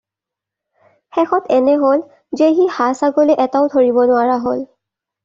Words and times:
শেষত 1.13 1.43
এনে 1.57 1.75
হ'ল, 1.81 1.99
যে 2.39 2.47
সি 2.55 2.65
হাঁহ-ছাগলী 2.79 3.37
এটাও 3.47 3.69
ধৰিব 3.75 4.01
নোৱাৰা 4.13 4.39
হ'ল। 4.47 4.65